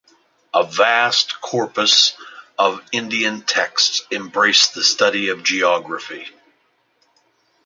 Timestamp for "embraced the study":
4.09-5.29